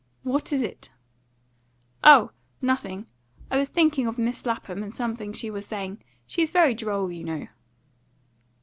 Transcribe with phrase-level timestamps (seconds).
[0.23, 0.89] "What is it?"
[2.03, 2.31] "Oh!
[2.59, 3.05] nothing.
[3.51, 6.01] I was thinking of Miss Lapham and something she was saying.
[6.25, 7.47] She's very droll, you know."